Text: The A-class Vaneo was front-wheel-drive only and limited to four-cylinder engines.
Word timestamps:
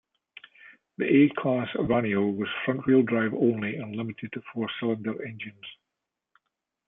The 0.97 1.05
A-class 1.05 1.67
Vaneo 1.79 2.25
was 2.35 2.47
front-wheel-drive 2.65 3.35
only 3.35 3.75
and 3.77 3.95
limited 3.95 4.31
to 4.31 4.41
four-cylinder 4.51 5.23
engines. 5.23 5.77